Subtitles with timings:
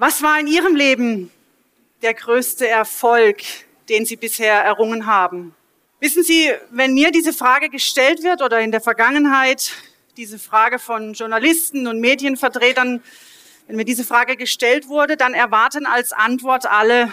[0.00, 1.28] Was war in Ihrem Leben
[2.02, 3.38] der größte Erfolg,
[3.88, 5.56] den Sie bisher errungen haben?
[5.98, 9.72] Wissen Sie, wenn mir diese Frage gestellt wird oder in der Vergangenheit
[10.16, 13.02] diese Frage von Journalisten und Medienvertretern,
[13.66, 17.12] wenn mir diese Frage gestellt wurde, dann erwarten als Antwort alle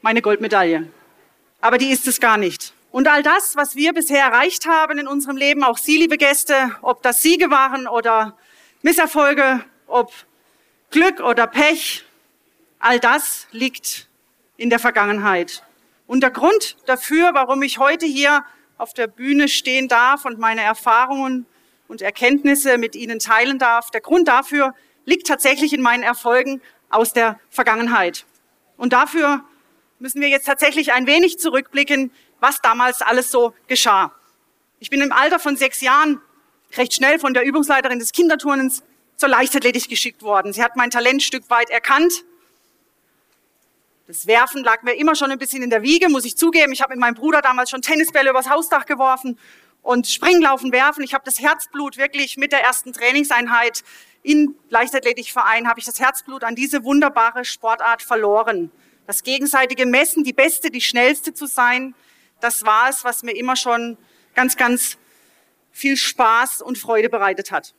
[0.00, 0.88] meine Goldmedaille.
[1.60, 2.72] Aber die ist es gar nicht.
[2.90, 6.74] Und all das, was wir bisher erreicht haben in unserem Leben, auch Sie, liebe Gäste,
[6.80, 8.34] ob das Siege waren oder
[8.80, 10.10] Misserfolge, ob
[10.94, 12.04] Glück oder Pech,
[12.78, 14.06] all das liegt
[14.56, 15.64] in der Vergangenheit.
[16.06, 18.44] Und der Grund dafür, warum ich heute hier
[18.78, 21.46] auf der Bühne stehen darf und meine Erfahrungen
[21.88, 24.72] und Erkenntnisse mit Ihnen teilen darf, der Grund dafür
[25.04, 28.24] liegt tatsächlich in meinen Erfolgen aus der Vergangenheit.
[28.76, 29.42] Und dafür
[29.98, 34.14] müssen wir jetzt tatsächlich ein wenig zurückblicken, was damals alles so geschah.
[34.78, 36.20] Ich bin im Alter von sechs Jahren
[36.76, 38.84] recht schnell von der Übungsleiterin des Kinderturnens
[39.16, 40.52] zur Leichtathletik geschickt worden.
[40.52, 42.24] Sie hat mein Talent Stück weit erkannt.
[44.06, 46.72] Das Werfen lag mir immer schon ein bisschen in der Wiege, muss ich zugeben.
[46.72, 49.38] Ich habe mit meinem Bruder damals schon Tennisbälle übers Hausdach geworfen
[49.82, 51.02] und Springen, Laufen, Werfen.
[51.04, 53.82] Ich habe das Herzblut wirklich mit der ersten Trainingseinheit
[54.24, 58.70] im Leichtathletikverein habe ich das Herzblut an diese wunderbare Sportart verloren.
[59.06, 61.94] Das gegenseitige Messen, die Beste, die Schnellste zu sein,
[62.40, 63.98] das war es, was mir immer schon
[64.34, 64.96] ganz, ganz
[65.72, 67.74] viel Spaß und Freude bereitet hat.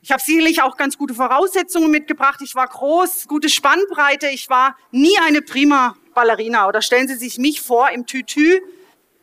[0.00, 2.40] Ich habe sicherlich auch ganz gute Voraussetzungen mitgebracht.
[2.42, 4.28] Ich war groß, gute Spannbreite.
[4.28, 6.68] Ich war nie eine prima Ballerina.
[6.68, 8.60] Oder stellen Sie sich mich vor im Tütü,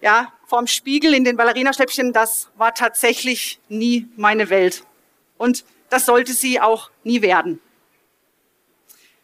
[0.01, 2.13] ja, vorm Spiegel in den Ballerinaschläppchen.
[2.13, 4.83] Das war tatsächlich nie meine Welt.
[5.37, 7.61] Und das sollte sie auch nie werden.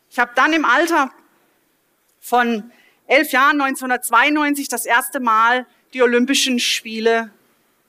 [0.09, 1.11] Ich habe dann im Alter
[2.19, 2.71] von
[3.07, 7.31] elf Jahren, 1992, das erste Mal die Olympischen Spiele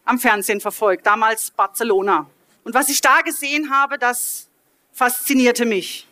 [0.05, 1.07] am Fernsehen verfolgt.
[1.07, 2.29] Damals Barcelona.
[2.65, 4.49] Und was ich da gesehen habe, das
[4.93, 6.07] faszinierte mich.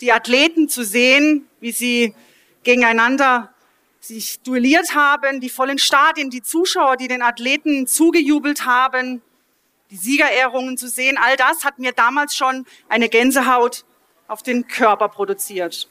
[0.00, 2.14] Die Athleten zu sehen, wie sie
[2.64, 3.54] gegeneinander
[4.00, 9.22] sich duelliert haben, die vollen Stadien, die Zuschauer, die den Athleten zugejubelt haben,
[9.90, 13.84] die Siegerehrungen zu sehen, all das hat mir damals schon eine Gänsehaut
[14.26, 15.88] auf den Körper produziert.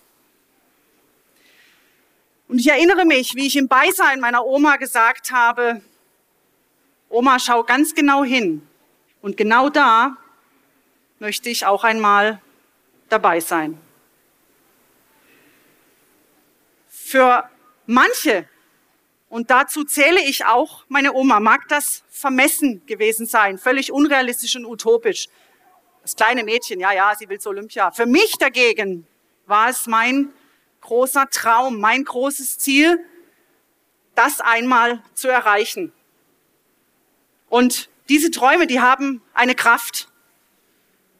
[2.48, 5.82] Und ich erinnere mich, wie ich im Beisein meiner Oma gesagt habe,
[7.10, 8.68] Oma, schau ganz genau hin.
[9.24, 10.18] Und genau da
[11.20, 12.42] möchte ich auch einmal
[13.08, 13.80] dabei sein.
[16.90, 17.50] Für
[17.86, 18.50] manche,
[19.30, 24.66] und dazu zähle ich auch meine Oma, mag das vermessen gewesen sein, völlig unrealistisch und
[24.66, 25.30] utopisch.
[26.02, 27.92] Das kleine Mädchen, ja, ja, sie will zur Olympia.
[27.92, 29.08] Für mich dagegen
[29.46, 30.34] war es mein
[30.82, 33.00] großer Traum, mein großes Ziel,
[34.16, 35.94] das einmal zu erreichen.
[37.48, 40.10] Und diese Träume, die haben eine Kraft.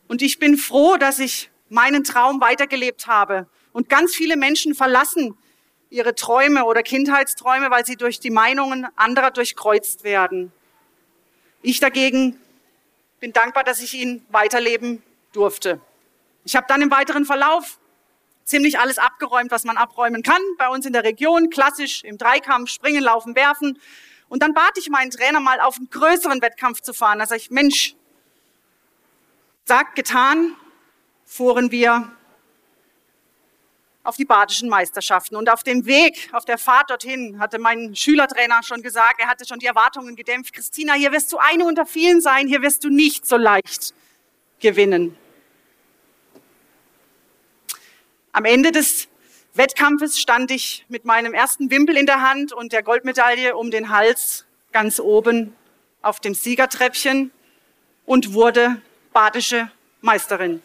[0.08, 3.48] Und ich bin froh, dass ich meinen Traum weitergelebt habe.
[3.72, 5.38] Und ganz viele Menschen verlassen
[5.90, 10.52] ihre Träume oder Kindheitsträume, weil sie durch die Meinungen anderer durchkreuzt werden.
[11.62, 12.38] Ich dagegen
[13.20, 15.02] bin dankbar, dass ich ihn weiterleben
[15.32, 15.80] durfte.
[16.46, 17.80] Ich habe dann im weiteren Verlauf
[18.44, 22.70] ziemlich alles abgeräumt, was man abräumen kann bei uns in der Region, klassisch im Dreikampf,
[22.70, 23.80] springen, laufen, werfen
[24.34, 27.20] und dann bat ich meinen Trainer mal auf einen größeren Wettkampf zu fahren.
[27.20, 27.94] Da sage ich, Mensch,
[29.66, 30.56] sagt, getan,
[31.24, 32.12] fuhren wir
[34.04, 35.36] auf die badischen Meisterschaften.
[35.36, 39.46] Und auf dem Weg, auf der Fahrt dorthin, hatte mein Schülertrainer schon gesagt, er hatte
[39.46, 42.90] schon die Erwartungen gedämpft, Christina, hier wirst du eine unter vielen sein, hier wirst du
[42.90, 43.94] nicht so leicht
[44.60, 45.16] gewinnen.
[48.32, 49.10] Am Ende des
[49.56, 53.90] Wettkampfes stand ich mit meinem ersten Wimpel in der Hand und der Goldmedaille um den
[53.90, 55.56] Hals ganz oben
[56.02, 57.32] auf dem Siegertreppchen
[58.08, 58.82] und wurde
[59.14, 59.70] badische
[60.02, 60.64] Meisterin.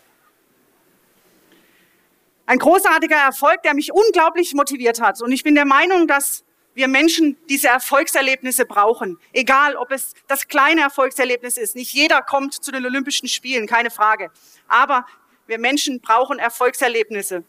[2.47, 5.21] Ein großartiger Erfolg, der mich unglaublich motiviert hat.
[5.21, 6.43] Und ich bin der Meinung, dass
[6.73, 9.19] wir Menschen diese Erfolgserlebnisse brauchen.
[9.35, 11.77] Egal, ob es das kleine Erfolgserlebnis ist.
[11.77, 14.31] Nicht jeder kommt zu den Olympischen Spielen, keine Frage.
[14.67, 15.05] Aber
[15.47, 17.45] wir Menschen brauchen Erfolgserlebnisse.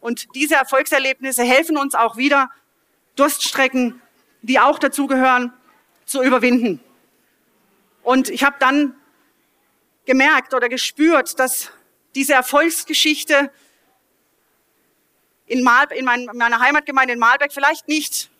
[0.00, 2.50] Und diese Erfolgserlebnisse helfen uns auch wieder,
[3.16, 4.00] Durststrecken,
[4.42, 5.52] die auch dazugehören,
[6.06, 6.80] zu überwinden.
[8.02, 8.94] Und ich habe dann
[10.06, 11.70] gemerkt oder gespürt, dass
[12.14, 13.50] diese Erfolgsgeschichte
[15.46, 18.30] in, Mal, in, mein, in meiner Heimatgemeinde in Malberg vielleicht nicht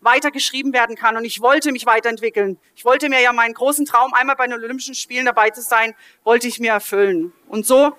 [0.00, 1.16] weiter geschrieben werden kann.
[1.16, 2.58] Und ich wollte mich weiterentwickeln.
[2.76, 5.94] Ich wollte mir ja meinen großen Traum, einmal bei den Olympischen Spielen dabei zu sein,
[6.22, 7.32] wollte ich mir erfüllen.
[7.48, 7.96] Und so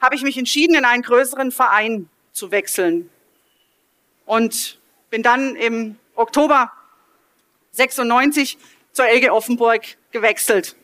[0.00, 3.10] habe ich mich entschieden, in einen größeren Verein zu wechseln.
[4.24, 4.78] Und
[5.10, 6.72] bin dann im Oktober
[7.72, 8.58] 96
[8.92, 9.82] zur LG Offenburg
[10.12, 10.76] gewechselt.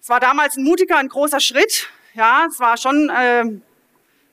[0.00, 1.88] Es war damals ein mutiger, ein großer Schritt.
[2.14, 3.44] Ja, es war schon äh,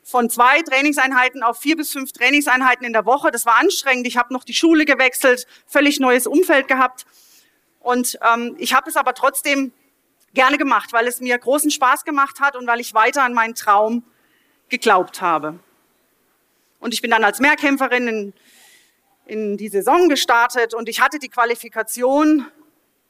[0.03, 3.31] von zwei Trainingseinheiten auf vier bis fünf Trainingseinheiten in der Woche.
[3.31, 4.05] Das war anstrengend.
[4.07, 7.05] Ich habe noch die Schule gewechselt, völlig neues Umfeld gehabt.
[7.79, 9.71] Und ähm, ich habe es aber trotzdem
[10.33, 13.55] gerne gemacht, weil es mir großen Spaß gemacht hat und weil ich weiter an meinen
[13.55, 14.03] Traum
[14.69, 15.59] geglaubt habe.
[16.79, 18.33] Und ich bin dann als Mehrkämpferin in,
[19.25, 22.47] in die Saison gestartet und ich hatte die Qualifikation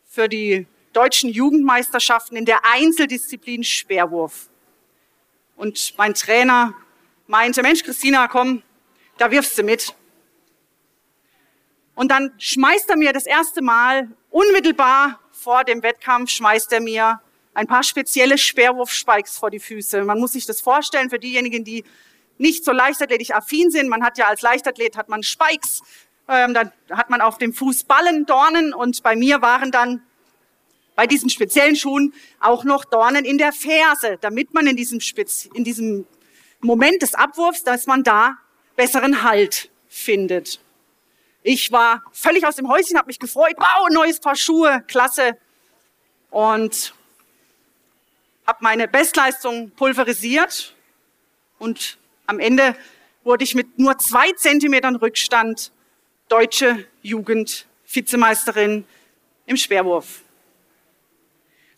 [0.05, 4.49] für die deutschen Jugendmeisterschaften in der Einzeldisziplin Speerwurf.
[5.55, 6.73] Und mein Trainer
[7.27, 8.61] meinte, Mensch, Christina, komm,
[9.17, 9.95] da wirfst du mit.
[11.95, 17.19] Und dann schmeißt er mir das erste Mal unmittelbar vor dem Wettkampf, schmeißt er mir
[17.53, 20.03] ein paar spezielle Speerwurfspikes vor die Füße.
[20.03, 21.83] Man muss sich das vorstellen für diejenigen, die
[22.37, 23.89] nicht so leichtathletisch affin sind.
[23.89, 25.81] Man hat ja als Leichtathlet hat man Spikes,
[26.27, 30.03] ähm, dann hat man auf dem Fuß Ballen, Dornen und bei mir waren dann
[30.95, 35.49] bei diesen speziellen Schuhen auch noch Dornen in der Ferse, damit man in diesem, Spez
[35.53, 36.05] in diesem
[36.59, 38.37] Moment des Abwurfs, dass man da
[38.75, 40.59] besseren Halt findet.
[41.43, 45.37] Ich war völlig aus dem Häuschen, habe mich gefreut, wow, neues Paar Schuhe, klasse.
[46.29, 46.93] Und
[48.45, 50.75] habe meine Bestleistung pulverisiert
[51.57, 52.75] und am Ende
[53.23, 55.71] wurde ich mit nur zwei Zentimetern Rückstand
[56.27, 58.85] deutsche Jugend-Vizemeisterin
[59.45, 60.21] im Speerwurf.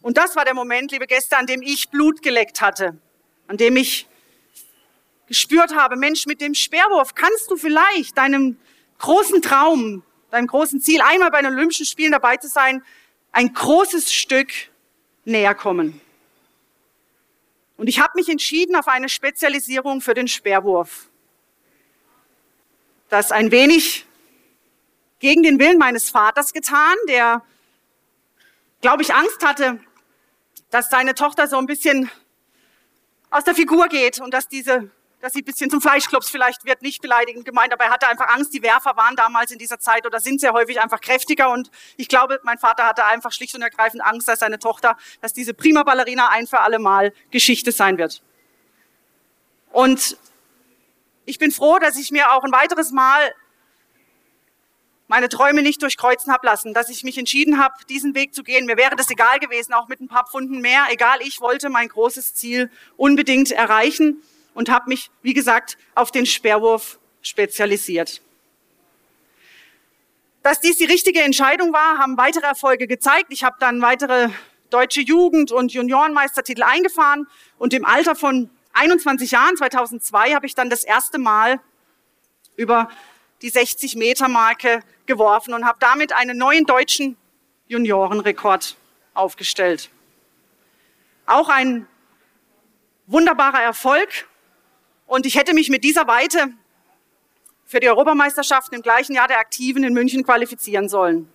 [0.02, 2.98] Und das war der Moment, liebe Gäste, an dem ich Blut geleckt hatte,
[3.48, 4.08] an dem ich
[5.28, 8.58] gespürt habe, Mensch, mit dem Speerwurf kannst du vielleicht deinem
[9.04, 10.02] großen Traum,
[10.32, 12.82] deinem großen Ziel, einmal bei den Olympischen Spielen dabei zu sein,
[13.34, 14.50] ein großes Stück
[15.26, 16.00] näher kommen.
[17.76, 21.10] Und ich habe mich entschieden auf eine Spezialisierung für den Speerwurf.
[23.10, 24.06] Das ein wenig
[25.20, 27.44] gegen den Willen meines Vaters getan, der,
[28.80, 29.82] glaube ich, Angst hatte,
[30.70, 32.10] dass seine Tochter so ein bisschen
[33.30, 34.92] aus der Figur geht und dass diese,
[35.24, 38.28] dass sie ein bisschen zum Fleischklops vielleicht wird, nicht beleidigend gemeint, aber er hatte einfach
[38.28, 38.54] Angst.
[38.54, 42.10] Die Werfer waren damals in dieser Zeit oder sind sehr häufig einfach kräftiger und ich
[42.10, 45.84] glaube, mein Vater hatte einfach schlicht und ergreifend Angst, dass seine Tochter, dass diese prima
[45.84, 48.22] Ballerina ein für alle Mal Geschichte sein wird.
[49.72, 50.18] Und
[51.24, 53.34] ich bin froh, dass ich mir auch ein weiteres Mal
[55.08, 58.66] meine Träume nicht durchkreuzen habe lassen, dass ich mich entschieden habe, diesen Weg zu gehen.
[58.66, 60.88] Mir wäre das egal gewesen, auch mit ein paar Pfunden mehr.
[60.90, 64.22] Egal, ich wollte mein großes Ziel unbedingt erreichen
[64.54, 68.22] und habe mich, wie gesagt, auf den Speerwurf spezialisiert.
[70.42, 73.28] Dass dies die richtige Entscheidung war, haben weitere Erfolge gezeigt.
[73.30, 74.30] Ich habe dann weitere
[74.70, 77.28] deutsche Jugend- und Juniorenmeistertitel eingefahren
[77.58, 81.60] und im Alter von 21 Jahren, 2002, habe ich dann das erste Mal
[82.56, 82.90] über
[83.42, 87.18] die 60-Meter-Marke geworfen und habe damit einen neuen deutschen
[87.68, 88.76] Juniorenrekord
[89.14, 89.90] aufgestellt.
[91.26, 91.88] Auch ein
[93.08, 94.28] wunderbarer Erfolg.
[95.06, 96.54] Und ich hätte mich mit dieser Weite
[97.66, 101.32] für die Europameisterschaften im gleichen Jahr der Aktiven in München qualifizieren sollen.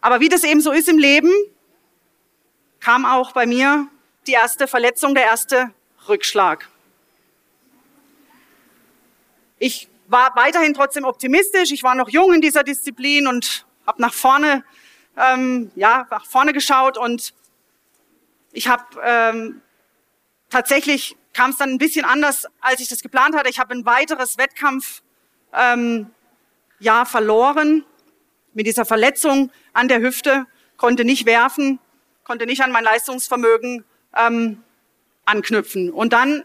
[0.00, 1.30] Aber wie das eben so ist im Leben,
[2.80, 3.88] kam auch bei mir
[4.26, 5.72] die erste Verletzung, der erste
[6.08, 6.68] Rückschlag.
[9.58, 11.72] Ich war weiterhin trotzdem optimistisch.
[11.72, 14.64] Ich war noch jung in dieser Disziplin und habe nach vorne,
[15.16, 17.32] ähm, ja, nach vorne geschaut und
[18.52, 19.62] ich habe ähm,
[20.50, 23.50] tatsächlich kam es dann ein bisschen anders, als ich das geplant hatte.
[23.50, 25.02] Ich habe ein weiteres Wettkampf
[25.52, 26.10] ähm,
[26.78, 27.84] ja verloren
[28.54, 31.80] mit dieser Verletzung an der Hüfte, konnte nicht werfen,
[32.22, 33.84] konnte nicht an mein Leistungsvermögen
[34.16, 34.62] ähm,
[35.24, 35.90] anknüpfen.
[35.90, 36.44] Und dann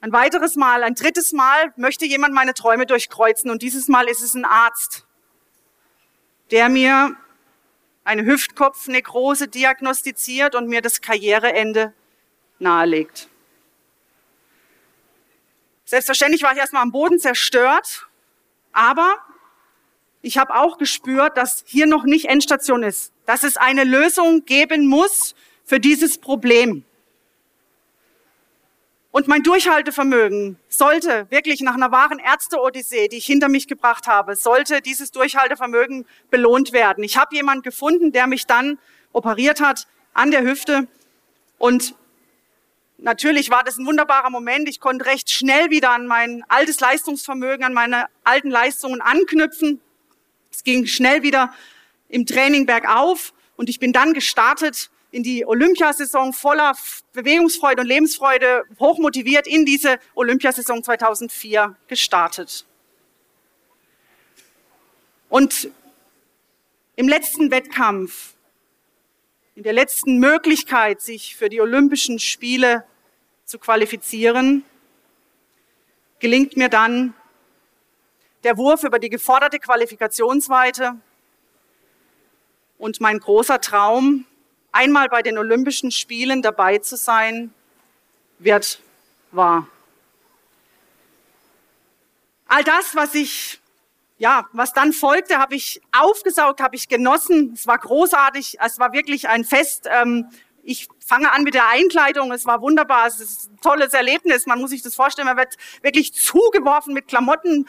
[0.00, 4.20] ein weiteres Mal, ein drittes Mal möchte jemand meine Träume durchkreuzen und dieses Mal ist
[4.20, 5.06] es ein Arzt,
[6.50, 7.16] der mir
[8.04, 11.92] eine Hüftkopfnekrose diagnostiziert und mir das Karriereende
[12.58, 13.28] nahelegt.
[15.92, 18.06] Selbstverständlich war ich erstmal am Boden zerstört,
[18.72, 19.18] aber
[20.22, 24.86] ich habe auch gespürt, dass hier noch nicht Endstation ist, dass es eine Lösung geben
[24.86, 25.34] muss
[25.66, 26.82] für dieses Problem.
[29.10, 34.34] Und mein Durchhaltevermögen sollte wirklich nach einer wahren Ärzte-Odyssee, die ich hinter mich gebracht habe,
[34.34, 37.04] sollte dieses Durchhaltevermögen belohnt werden.
[37.04, 38.78] Ich habe jemanden gefunden, der mich dann
[39.12, 40.88] operiert hat an der Hüfte
[41.58, 41.94] Und
[43.02, 44.68] natürlich war das ein wunderbarer Moment.
[44.68, 49.80] Ich konnte recht schnell wieder an mein altes Leistungsvermögen, an meine alten Leistungen anknüpfen.
[50.50, 51.52] Es ging schnell wieder
[52.08, 56.74] im Training bergauf und ich bin dann gestartet in die Olympiasaison voller
[57.12, 62.66] Bewegungsfreude und Lebensfreude, hochmotiviert in diese Olympiasaison 2004 gestartet.
[65.28, 65.70] Und
[66.96, 68.34] im letzten Wettkampf,
[69.54, 72.84] in der letzten Möglichkeit, sich für die Olympischen Spiele
[73.52, 74.64] zu qualifizieren,
[76.20, 77.12] gelingt mir dann
[78.44, 80.96] der Wurf über die geforderte Qualifikationsweite
[82.78, 84.24] und mein großer Traum,
[84.72, 87.52] einmal bei den Olympischen Spielen dabei zu sein,
[88.38, 88.80] wird
[89.32, 89.68] wahr.
[92.46, 93.60] All das, was ich,
[94.16, 97.52] ja, was dann folgte, habe ich aufgesaugt, habe ich genossen.
[97.52, 99.86] Es war großartig, es war wirklich ein Fest.
[99.90, 100.30] Ähm,
[100.62, 102.32] ich fange an mit der Einkleidung.
[102.32, 103.06] Es war wunderbar.
[103.06, 104.46] Es ist ein tolles Erlebnis.
[104.46, 105.26] Man muss sich das vorstellen.
[105.26, 107.68] Man wird wirklich zugeworfen mit Klamotten.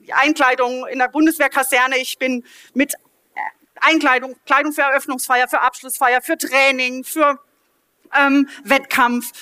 [0.00, 1.98] Die Einkleidung in der Bundeswehrkaserne.
[1.98, 2.94] Ich bin mit
[3.80, 7.40] Einkleidung, Kleidung für Eröffnungsfeier, für Abschlussfeier, für Training, für
[8.16, 9.32] ähm, Wettkampf,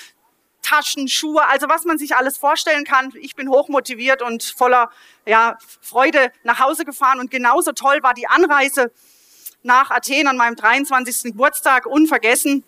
[0.61, 3.13] Taschen, Schuhe, also was man sich alles vorstellen kann.
[3.19, 4.89] Ich bin hochmotiviert und voller
[5.25, 8.91] ja, Freude nach Hause gefahren und genauso toll war die Anreise
[9.63, 11.33] nach Athen an meinem 23.
[11.33, 12.63] Geburtstag, unvergessen.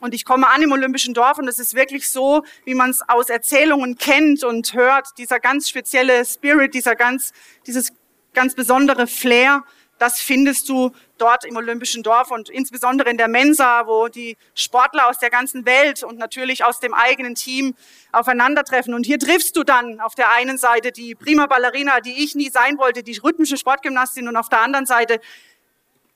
[0.00, 3.00] Und ich komme an im Olympischen Dorf und es ist wirklich so, wie man es
[3.08, 7.32] aus Erzählungen kennt und hört, dieser ganz spezielle Spirit, dieser ganz,
[7.66, 7.92] dieses
[8.34, 9.64] ganz besondere Flair,
[9.98, 15.08] das findest du dort im Olympischen Dorf und insbesondere in der Mensa, wo die Sportler
[15.08, 17.74] aus der ganzen Welt und natürlich aus dem eigenen Team
[18.12, 18.92] aufeinandertreffen.
[18.92, 22.50] Und hier triffst du dann auf der einen Seite die prima Ballerina, die ich nie
[22.50, 25.20] sein wollte, die rhythmische Sportgymnastin und auf der anderen Seite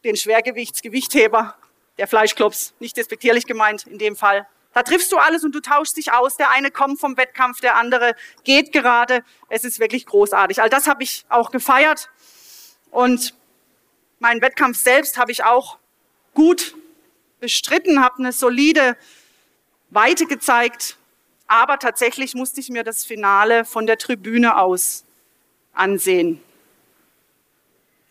[0.04, 1.54] den Schwergewichtsgewichtheber,
[1.98, 4.46] der Fleischklops, nicht despektierlich gemeint in dem Fall.
[4.72, 6.36] Da triffst du alles und du tauschst dich aus.
[6.36, 9.24] Der eine kommt vom Wettkampf, der andere geht gerade.
[9.48, 10.62] Es ist wirklich großartig.
[10.62, 12.08] All das habe ich auch gefeiert.
[12.90, 13.34] Und
[14.22, 15.78] Meinen Wettkampf selbst habe ich auch
[16.34, 16.76] gut
[17.40, 18.94] bestritten, habe eine solide
[19.88, 20.98] Weite gezeigt,
[21.46, 25.04] aber tatsächlich musste ich mir das Finale von der Tribüne aus
[25.72, 26.38] ansehen.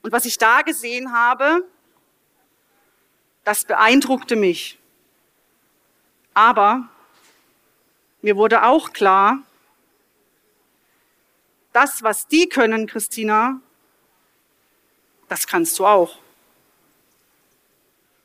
[0.01, 1.63] Und was ich da gesehen habe,
[3.43, 4.79] das beeindruckte mich.
[6.33, 6.89] Aber
[8.21, 9.43] mir wurde auch klar,
[11.73, 13.61] das, was die können, Christina,
[15.27, 16.17] das kannst du auch.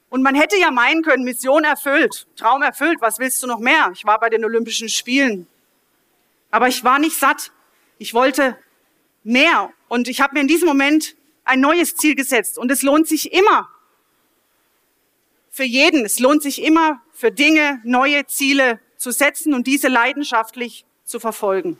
[0.08, 3.90] Und man hätte ja meinen können, Mission erfüllt, Traum erfüllt, was willst du noch mehr?
[3.94, 5.48] Ich war bei den Olympischen Spielen.
[6.52, 7.50] Aber ich war nicht satt.
[7.98, 8.56] Ich wollte
[9.24, 9.72] mehr.
[9.88, 12.58] Und ich habe mir in diesem Moment ein neues Ziel gesetzt.
[12.58, 13.68] Und es lohnt sich immer.
[15.54, 16.04] Für jeden.
[16.04, 21.78] Es lohnt sich immer, für Dinge neue Ziele zu setzen und diese leidenschaftlich zu verfolgen.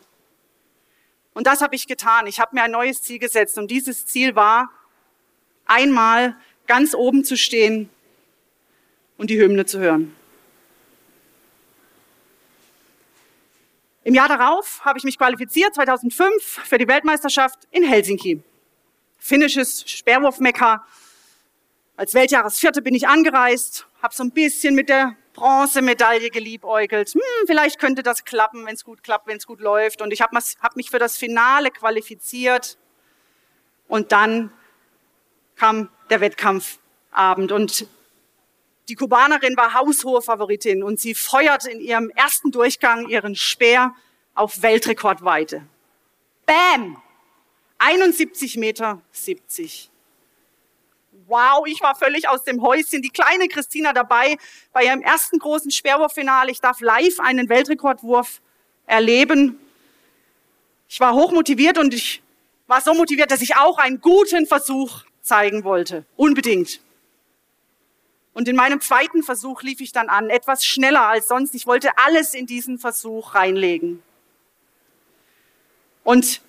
[1.33, 2.29] Und das habe ich getan.
[2.29, 3.59] Ich habe mir ein neues Ziel gesetzt.
[3.59, 4.71] Und dieses Ziel war,
[5.65, 6.37] einmal
[6.69, 7.91] ganz oben zu stehen
[9.19, 10.15] und die Hymne zu hören.
[14.05, 18.41] Im Jahr darauf habe ich mich qualifiziert, 2005, für die Weltmeisterschaft in Helsinki.
[19.19, 20.87] Finnisches Sperrwurfmekka.
[21.97, 27.11] Als Weltjahresvierte bin ich angereist, habe so ein bisschen mit der Bronzemedaille geliebäugelt.
[27.11, 30.03] Hm, vielleicht könnte das klappen, wenn es gut klappt, wenn es gut läuft.
[30.03, 32.79] Und ich habe hab mich für das Finale qualifiziert.
[33.87, 34.53] Und dann
[35.55, 37.87] kam der Wettkampfabend und
[38.89, 43.95] die Kubanerin war haushohe Favoritin und sie feuert in ihrem ersten Durchgang ihren Speer
[44.35, 45.65] auf Weltrekordweite.
[46.45, 47.01] Bam!
[47.79, 49.91] 71 Meter 70.
[51.27, 53.01] Wow, ich war völlig aus dem Häuschen.
[53.01, 54.37] Die kleine Christina dabei
[54.73, 56.51] bei ihrem ersten großen Speerwurffinale.
[56.51, 58.41] Ich darf live einen Weltrekordwurf
[58.87, 59.59] erleben.
[60.89, 62.23] Ich war hochmotiviert und ich
[62.67, 66.05] war so motiviert, dass ich auch einen guten Versuch zeigen wollte.
[66.17, 66.81] Unbedingt.
[68.35, 71.55] Und in meinem zweiten Versuch lief ich dann an, etwas schneller als sonst.
[71.55, 74.03] Ich wollte alles in diesen Versuch reinlegen.
[76.03, 76.43] Und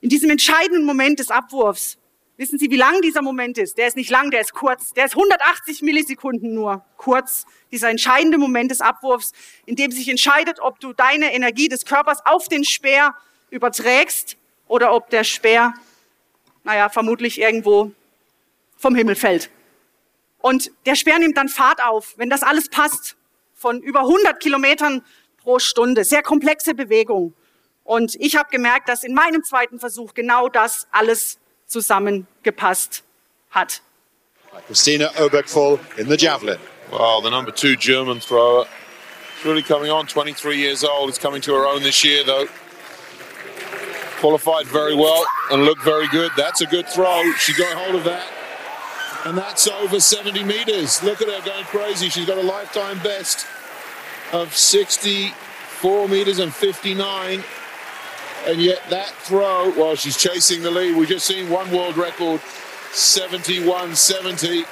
[0.00, 1.96] in diesem entscheidenden Moment des Abwurfs,
[2.40, 3.76] wissen Sie, wie lang dieser Moment ist?
[3.76, 4.94] Der ist nicht lang, der ist kurz.
[4.94, 7.44] Der ist 180 Millisekunden nur kurz.
[7.70, 9.32] Dieser entscheidende Moment des Abwurfs,
[9.66, 13.14] in dem sich entscheidet, ob du deine Energie des Körpers auf den Speer
[13.50, 15.74] überträgst oder ob der Speer,
[16.64, 17.92] naja, vermutlich irgendwo
[18.78, 19.50] vom Himmel fällt.
[20.38, 23.16] Und der Speer nimmt dann Fahrt auf, wenn das alles passt,
[23.54, 25.04] von über 100 Kilometern
[25.36, 26.04] pro Stunde.
[26.04, 27.34] Sehr komplexe Bewegung.
[27.84, 31.38] Und ich habe gemerkt, dass in meinem zweiten Versuch genau das alles
[31.70, 33.02] zusammengepasst
[33.50, 33.80] hat.
[34.66, 36.58] Christina Obergvoll in the javelin.
[36.90, 38.66] Well, the number two German thrower
[39.40, 41.08] She's really coming on, 23 years old.
[41.08, 42.46] Is coming to her own this year, though.
[44.18, 46.30] Qualified very well and looked very good.
[46.36, 47.22] That's a good throw.
[47.38, 48.30] She got hold of that.
[49.24, 51.02] And that's over 70 meters.
[51.02, 52.10] Look at her going crazy.
[52.10, 53.46] She's got a lifetime best
[54.34, 57.42] of 64 meters and 59.
[58.46, 62.40] And yet that throw, while she's chasing the lead, we've just seen one world record,
[62.92, 64.64] 71-70.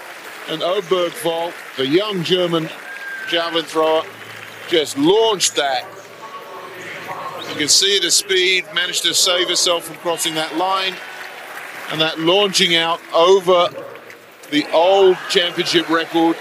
[0.48, 2.70] And Obergfall, the young German
[3.28, 4.02] javelin thrower,
[4.68, 5.86] just launched that
[7.50, 10.94] you can see the speed, managed to save herself from crossing that line.
[11.90, 13.68] And that launching out over
[14.50, 16.36] the old championship record.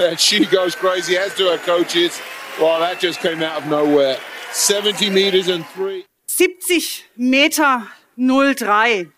[0.00, 2.20] And she goes crazy, as do her coaches.
[2.60, 4.18] Well, that just came out of nowhere.
[4.52, 6.04] 70 meters and three.
[6.26, 9.10] 70 Meter 03.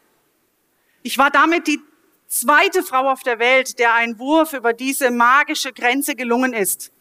[1.03, 1.81] Ich war damit die
[2.29, 6.93] zweite Frau auf der Welt, der ein Wurf über diese magische Grenze gelungen ist.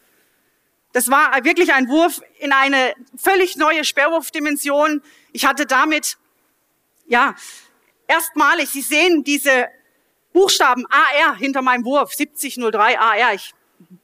[0.94, 5.02] Das war wirklich ein Wurf in eine völlig neue Sperrwurfdimension.
[5.32, 6.18] Ich hatte damit,
[7.08, 7.36] ja,
[8.08, 9.70] erstmalig, Sie sehen diese
[10.34, 13.34] Buchstaben AR hinter meinem Wurf, 7003 AR.
[13.34, 13.54] Ich,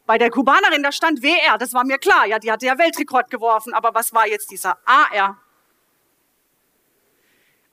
[0.05, 2.25] bei der Kubanerin, da stand WR, das war mir klar.
[2.25, 5.37] Ja, die hatte ja Weltrekord geworfen, aber was war jetzt dieser AR?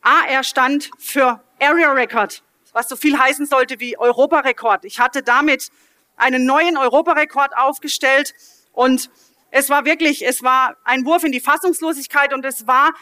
[0.02, 2.42] AR stand für Area Record,
[2.73, 4.84] was so viel heißen sollte wie Europarekord.
[4.84, 5.70] Ich hatte damit
[6.16, 8.34] einen neuen Europarekord aufgestellt
[8.73, 9.11] und
[9.50, 12.92] es war wirklich, es war ein Wurf in die Fassungslosigkeit und es war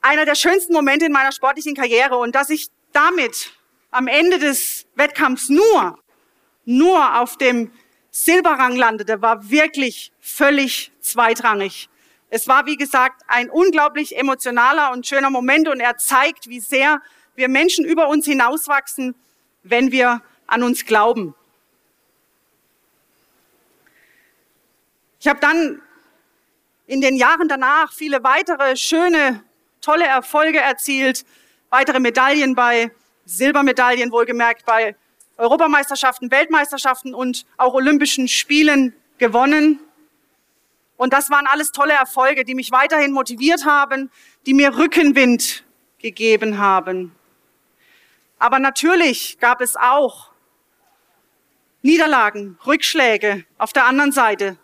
[0.00, 2.16] einer der schönsten Momente in meiner sportlichen Karriere.
[2.16, 3.52] Und dass ich damit
[3.90, 5.98] am Ende des Wettkampfs nur,
[6.66, 7.72] nur auf dem
[8.10, 11.88] Silberrang landete, war wirklich völlig zweitrangig.
[12.28, 17.00] Es war, wie gesagt, ein unglaublich emotionaler und schöner Moment und er zeigt, wie sehr
[17.36, 19.14] wir Menschen über uns hinauswachsen,
[19.62, 21.34] wenn wir an uns glauben.
[25.20, 25.82] Ich habe dann
[26.86, 29.42] in den Jahren danach viele weitere schöne,
[29.80, 31.24] tolle Erfolge erzielt,
[31.70, 32.90] weitere Medaillen bei
[33.24, 34.96] Silbermedaillen wohlgemerkt bei
[35.36, 39.80] Europameisterschaften, Weltmeisterschaften und auch Olympischen Spielen gewonnen.
[40.96, 44.10] Und das waren alles tolle Erfolge, die mich weiterhin motiviert haben,
[44.46, 45.64] die mir Rückenwind
[45.98, 47.14] gegeben haben.
[48.38, 50.30] Aber natürlich gab es auch
[51.82, 54.58] Niederlagen, Rückschläge auf der anderen Seite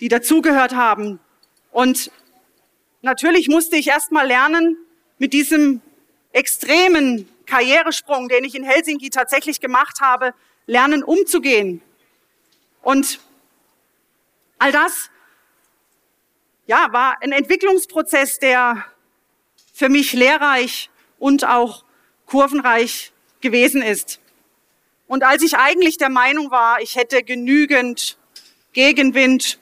[0.00, 1.20] die dazugehört haben.
[1.72, 2.10] Und
[3.02, 4.76] natürlich musste ich erst mal lernen,
[5.18, 5.80] mit diesem
[6.32, 10.34] extremen Karrieresprung, den ich in Helsinki tatsächlich gemacht habe,
[10.66, 11.82] lernen umzugehen.
[12.82, 13.20] Und
[14.58, 15.10] all das,
[16.66, 18.84] ja, war ein Entwicklungsprozess, der
[19.72, 21.84] für mich lehrreich und auch
[22.26, 24.20] kurvenreich gewesen ist.
[25.06, 28.16] Und als ich eigentlich der Meinung war, ich hätte genügend
[28.72, 29.58] Gegenwind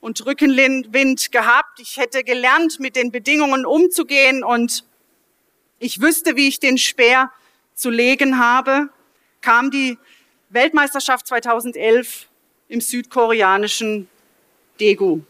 [0.00, 1.80] und Rückenwind gehabt.
[1.80, 4.84] Ich hätte gelernt, mit den Bedingungen umzugehen und
[5.80, 7.32] ich wüsste, wie ich den Speer
[7.74, 8.90] zu legen habe,
[9.40, 9.98] kam die
[10.50, 12.28] Weltmeisterschaft 2011
[12.68, 14.08] im südkoreanischen
[14.78, 15.22] Daegu.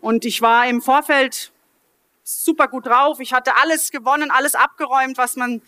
[0.00, 1.50] Und ich war im Vorfeld
[2.22, 3.18] super gut drauf.
[3.20, 5.60] Ich hatte alles gewonnen, alles abgeräumt, was man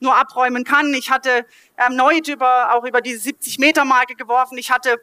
[0.00, 0.92] nur abräumen kann.
[0.94, 1.46] Ich hatte
[1.76, 4.58] erneut über, auch über diese 70 Meter Marke geworfen.
[4.58, 5.00] Ich hatte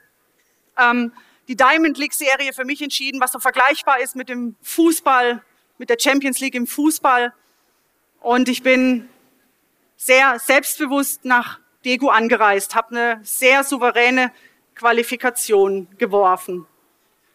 [0.78, 1.14] ähm,
[1.48, 5.42] die Diamond League Serie für mich entschieden, was so vergleichbar ist mit dem Fußball,
[5.80, 7.34] mit der Champions League im Fußball.
[8.20, 9.10] Und ich bin
[9.98, 14.32] sehr selbstbewusst nach Degu angereist, habe eine sehr souveräne
[14.76, 16.68] Qualifikation geworfen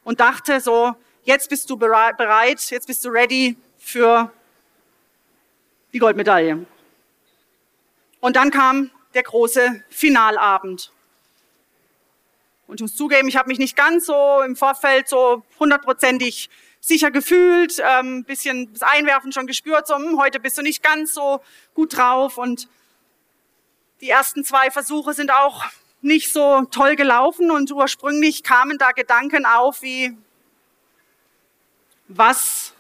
[0.05, 4.31] und dachte so, jetzt bist du bereit, jetzt bist du ready für
[5.93, 6.67] die Goldmedaille.
[8.21, 10.93] Und dann kam der große Finalabend.
[12.67, 16.51] Und ich muss zugeben, ich habe mich nicht ganz so im Vorfeld so hundertprozentig
[16.87, 21.15] sicher gefühlt, ähm, bisschen das Einwerfen schon gespürt, so hm, heute bist du nicht ganz
[21.15, 21.41] so
[21.73, 22.37] gut drauf.
[22.37, 22.69] Und
[24.01, 25.65] die ersten zwei Versuche sind auch
[26.03, 30.15] nicht so toll gelaufen und ursprünglich kamen da Gedanken auf wie,
[32.09, 32.75] was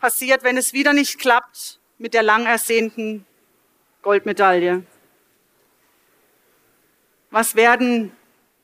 [0.00, 3.24] passiert, wenn es wieder nicht klappt mit der lang ersehnten
[4.02, 4.82] Goldmedaille?
[7.30, 8.10] Was werden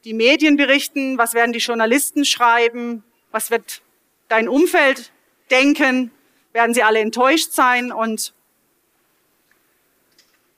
[0.02, 3.82] die Medien berichten, was werden die Journalisten schreiben, was wird
[4.28, 5.12] dein Umfeld
[5.50, 6.10] denken,
[6.52, 8.32] werden sie alle enttäuscht sein und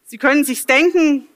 [0.05, 1.29] sie können sich's denken.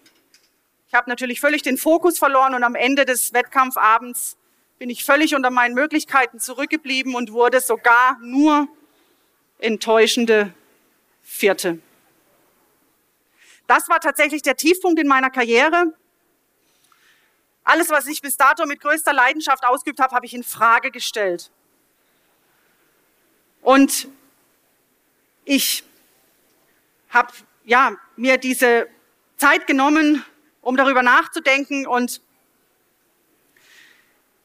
[0.89, 4.37] Ich habe natürlich völlig den Fokus verloren und am Ende des Wettkampfabends
[4.79, 8.69] bin ich völlig unter meinen Möglichkeiten zurückgeblieben und wurde sogar nur
[9.59, 10.53] enttäuschende
[11.23, 11.79] Vierte.
[13.67, 15.95] Das war tatsächlich der Tiefpunkt in meiner Karriere.
[17.65, 21.51] Alles, was ich bis dato mit größter Leidenschaft ausgeübt habe, habe ich in Frage gestellt.
[23.63, 24.09] Und
[25.45, 25.85] ich
[27.09, 27.33] habe
[27.65, 28.89] ja, mir diese
[29.37, 30.25] Zeit genommen,
[30.61, 32.21] um darüber nachzudenken und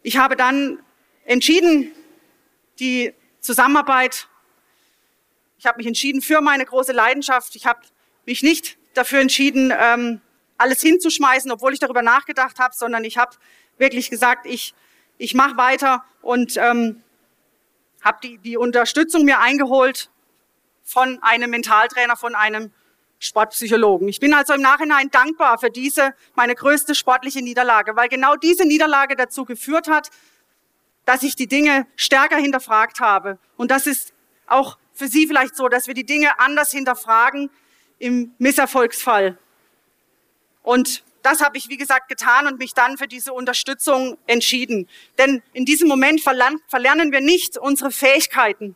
[0.04, 0.80] ich habe dann
[1.26, 1.92] entschieden,
[2.80, 4.28] die Zusammenarbeit,
[5.60, 7.56] ich habe mich entschieden für meine große Leidenschaft.
[7.56, 7.82] Ich habe
[8.26, 10.22] mich nicht dafür entschieden, ähm,
[10.58, 13.36] alles hinzuschmeißen, obwohl ich darüber nachgedacht habe, sondern ich habe
[13.78, 14.74] wirklich gesagt, ich,
[15.18, 17.04] ich mache weiter und ähm,
[18.02, 20.10] habe die, die Unterstützung mir eingeholt
[20.84, 22.72] von einem Mentaltrainer, von einem
[23.20, 24.08] Sportpsychologen.
[24.08, 28.66] Ich bin also im Nachhinein dankbar für diese, meine größte sportliche Niederlage, weil genau diese
[28.66, 30.10] Niederlage dazu geführt hat,
[31.06, 33.40] dass ich die Dinge stärker hinterfragt habe.
[33.56, 34.14] Und das ist
[34.46, 37.50] auch für Sie vielleicht so, dass wir die Dinge anders hinterfragen
[38.00, 39.38] im Misserfolgsfall.
[40.64, 44.88] Und das habe ich, wie gesagt, getan und mich dann für diese Unterstützung entschieden.
[45.18, 48.76] Denn in diesem Moment verlernen wir nicht unsere Fähigkeiten.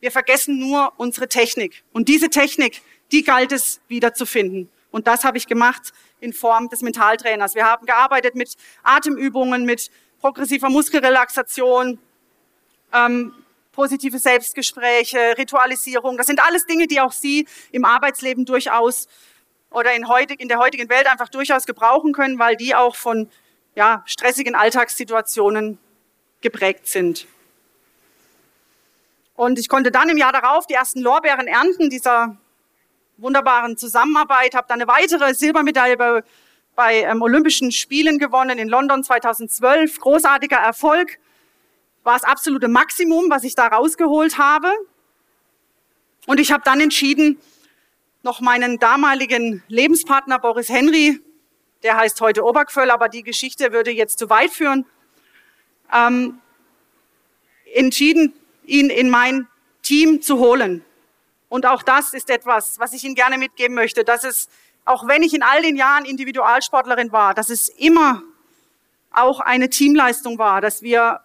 [0.00, 1.82] Wir vergessen nur unsere Technik.
[1.92, 4.68] Und diese Technik, die galt es wiederzufinden.
[4.90, 7.54] Und das habe ich gemacht in Form des Mentaltrainers.
[7.54, 11.98] Wir haben gearbeitet mit Atemübungen, mit progressiver Muskelrelaxation,
[12.92, 13.34] ähm,
[13.72, 16.16] positive Selbstgespräche, Ritualisierung.
[16.16, 19.08] Das sind alles Dinge, die auch Sie im Arbeitsleben durchaus
[19.74, 23.28] oder in, heutig, in der heutigen Welt einfach durchaus gebrauchen können, weil die auch von
[23.74, 25.78] ja, stressigen Alltagssituationen
[26.40, 27.26] geprägt sind.
[29.34, 32.36] Und ich konnte dann im Jahr darauf die ersten Lorbeeren ernten dieser
[33.16, 36.22] wunderbaren Zusammenarbeit, habe dann eine weitere Silbermedaille bei,
[36.76, 39.98] bei ähm, Olympischen Spielen gewonnen in London 2012.
[39.98, 41.18] Großartiger Erfolg,
[42.04, 44.72] war das absolute Maximum, was ich da rausgeholt habe.
[46.26, 47.40] Und ich habe dann entschieden,
[48.24, 51.20] noch meinen damaligen Lebenspartner Boris Henry,
[51.82, 54.86] der heißt heute Obergföll, aber die Geschichte würde jetzt zu weit führen,
[55.92, 56.40] ähm,
[57.74, 58.32] entschieden,
[58.64, 59.46] ihn in mein
[59.82, 60.82] Team zu holen.
[61.50, 64.48] Und auch das ist etwas, was ich Ihnen gerne mitgeben möchte, dass es,
[64.86, 68.22] auch wenn ich in all den Jahren Individualsportlerin war, dass es immer
[69.10, 71.20] auch eine Teamleistung war, dass wir,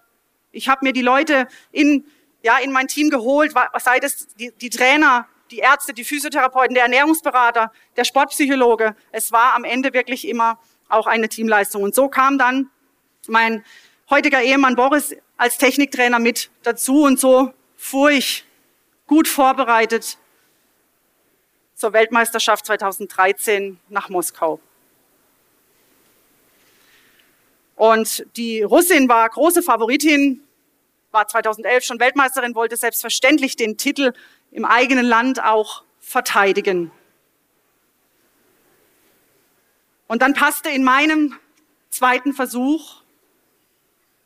[0.51, 2.05] ich habe mir die Leute in,
[2.43, 6.83] ja, in mein Team geholt, sei das die, die Trainer, die Ärzte, die Physiotherapeuten, der
[6.83, 8.95] Ernährungsberater, der Sportpsychologe.
[9.11, 11.83] Es war am Ende wirklich immer auch eine Teamleistung.
[11.83, 12.69] Und so kam dann
[13.27, 13.63] mein
[14.09, 18.45] heutiger Ehemann Boris als Techniktrainer mit dazu und so fuhr ich
[19.07, 20.17] gut vorbereitet
[21.75, 24.59] zur Weltmeisterschaft 2013 nach Moskau.
[27.75, 30.43] Und die Russin war große Favoritin,
[31.11, 34.11] war 2011 schon Weltmeisterin, wollte selbstverständlich den Titel
[34.51, 36.91] im eigenen Land auch verteidigen.
[40.07, 41.37] Und dann passte in meinem
[41.89, 43.03] zweiten Versuch,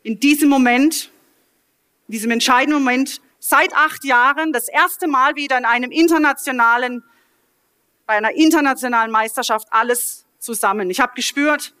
[0.02, 1.10] in diesem Moment,
[2.08, 7.04] in diesem entscheidenden Moment, seit acht Jahren das erste Mal wieder in einem internationalen,
[8.06, 10.88] bei einer internationalen Meisterschaft alles zusammen.
[10.88, 11.74] Ich habe gespürt,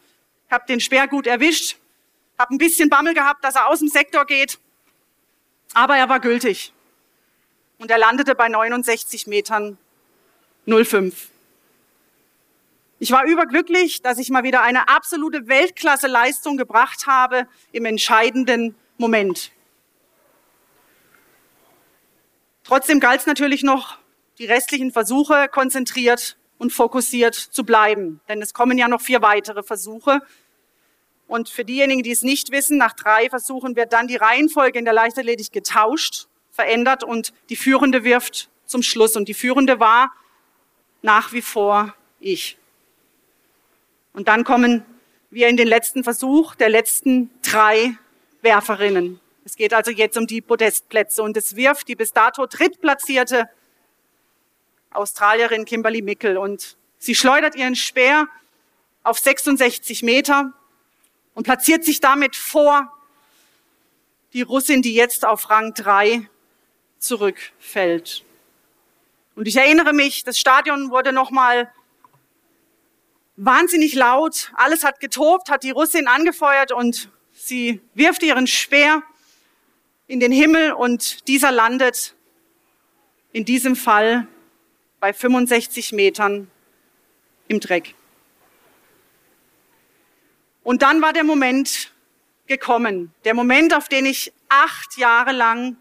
[0.50, 1.78] habe den Speer gut erwischt,
[2.38, 4.58] habe ein bisschen Bammel gehabt, dass er aus dem Sektor geht,
[5.72, 6.73] aber er war gültig
[7.78, 9.78] und er landete bei 69 Metern
[10.66, 11.30] 05.
[12.98, 19.50] Ich war überglücklich, dass ich mal wieder eine absolute Weltklasse-Leistung gebracht habe im entscheidenden Moment.
[22.62, 23.98] Trotzdem galt es natürlich noch,
[24.38, 29.62] die restlichen Versuche konzentriert und fokussiert zu bleiben, denn es kommen ja noch vier weitere
[29.62, 30.22] Versuche.
[31.26, 34.84] Und für diejenigen, die es nicht wissen, nach drei Versuchen wird dann die Reihenfolge in
[34.84, 39.16] der Leichtathletik getauscht verändert und die Führende wirft zum Schluss.
[39.16, 40.12] Und die Führende war
[41.02, 42.56] nach wie vor ich.
[44.12, 44.84] Und dann kommen
[45.30, 47.96] wir in den letzten Versuch der letzten drei
[48.40, 49.20] Werferinnen.
[49.44, 53.50] Es geht also jetzt um die Podestplätze und es wirft die bis dato drittplatzierte
[54.90, 58.28] Australierin Kimberly Mickel und sie schleudert ihren Speer
[59.02, 60.52] auf 66 Meter
[61.34, 62.90] und platziert sich damit vor
[64.32, 66.28] die Russin, die jetzt auf Rang 3
[67.04, 68.24] zurückfällt.
[69.36, 71.72] Und ich erinnere mich, das Stadion wurde nochmal
[73.36, 74.52] wahnsinnig laut.
[74.54, 79.02] Alles hat getobt, hat die Russin angefeuert und sie wirft ihren Speer
[80.06, 82.14] in den Himmel und dieser landet
[83.32, 84.28] in diesem Fall
[85.00, 86.50] bei 65 Metern
[87.48, 87.94] im Dreck.
[90.62, 91.92] Und dann war der Moment
[92.46, 95.76] gekommen, der Moment, auf den ich acht Jahre lang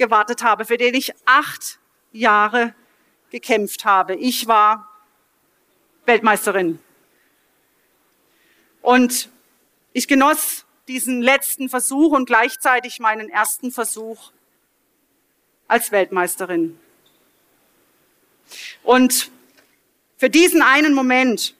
[0.00, 1.78] gewartet habe, für den ich acht
[2.10, 2.74] Jahre
[3.30, 4.16] gekämpft habe.
[4.16, 4.88] Ich war
[6.06, 6.80] Weltmeisterin.
[8.80, 9.28] Und
[9.92, 14.32] ich genoss diesen letzten Versuch und gleichzeitig meinen ersten Versuch
[15.68, 16.80] als Weltmeisterin.
[18.82, 19.30] Und
[20.16, 21.54] für diesen einen Moment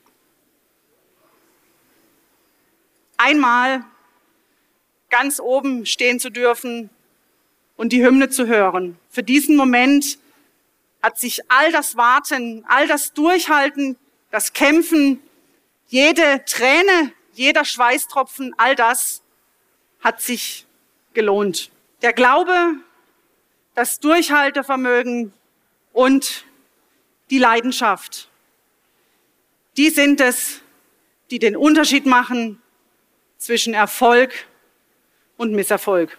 [3.18, 3.85] einmal
[5.11, 6.88] ganz oben stehen zu dürfen
[7.81, 8.99] und die Hymne zu hören.
[9.09, 10.19] Für diesen Moment
[11.01, 13.97] hat sich all das Warten, all das Durchhalten,
[14.31, 15.19] das Kämpfen,
[15.87, 19.23] jede Träne, jeder Schweißtropfen, all das
[20.01, 20.66] hat sich
[21.14, 21.71] gelohnt.
[22.03, 22.75] Der Glaube,
[23.75, 25.33] das Durchhaltevermögen
[25.95, 26.45] und
[27.31, 28.29] die Leidenschaft.
[29.79, 30.61] Die sind es,
[31.31, 32.61] die den Unterschied machen
[33.38, 34.35] zwischen Erfolg
[35.38, 36.19] und Misserfolg.